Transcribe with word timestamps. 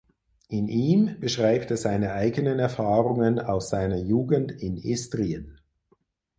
In 0.47 0.67
ihm 0.67 1.19
beschreibt 1.19 1.69
er 1.69 1.77
seine 1.77 2.13
eigenen 2.13 2.57
Erfahrungen 2.57 3.37
aus 3.37 3.69
seiner 3.69 3.97
Jugend 3.99 4.51
in 4.51 4.75
Istrien. 4.77 5.59